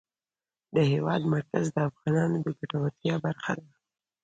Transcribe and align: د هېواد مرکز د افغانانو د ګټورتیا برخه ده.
د 0.75 0.77
هېواد 0.91 1.21
مرکز 1.33 1.65
د 1.71 1.77
افغانانو 1.89 2.37
د 2.45 2.47
ګټورتیا 2.59 3.15
برخه 3.25 3.53
ده. 3.59 3.67